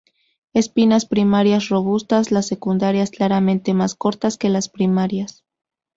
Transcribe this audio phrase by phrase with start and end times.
[0.55, 5.43] Espinas primarias robustas; las secundarias claramente más cortas que las primarias.